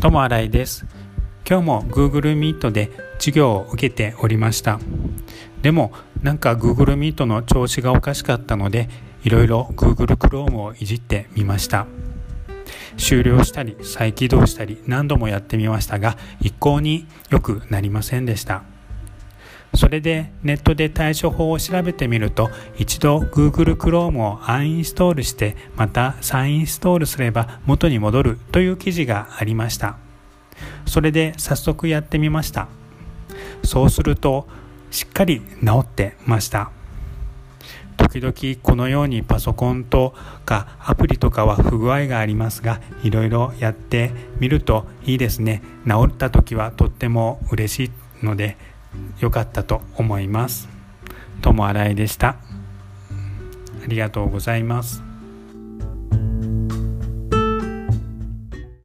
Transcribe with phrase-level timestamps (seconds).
[0.00, 0.86] ともあらいです。
[1.46, 4.80] 今日も Google Meet で授業を受けておりました。
[5.60, 5.92] でも
[6.22, 8.88] なんか Google Meet の調子がおかしかったので
[9.24, 11.86] いろいろ Google Chrome をいじってみました。
[12.96, 18.62] 終了したり再起動したり何度もやってみましたが一向に良くなりませんでした。
[19.74, 29.96] それでネットで対処法を調べてみると一度 Google Chrome をアンインストールしてまた再インストールすれば元に戻るという記事がありました。
[30.86, 32.68] それで早速やってみました。
[33.64, 34.46] そうすると
[34.90, 36.72] しっかり治ってました。
[37.96, 40.14] 時々このようにパソコンと
[40.44, 45.62] かアプリとかは不具合がありますがいろいろやってみるといいですね。
[45.86, 47.84] 治った時はとっても嬉し
[48.22, 48.56] いので
[49.18, 50.68] 良かったと思います。
[51.42, 52.28] ともあらいでした。
[52.30, 52.36] あ
[53.86, 55.09] りがとうございます。